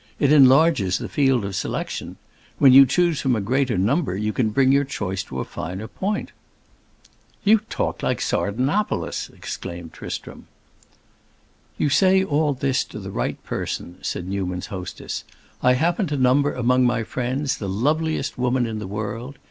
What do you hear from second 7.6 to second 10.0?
talk like Sardanapalus!" exclaimed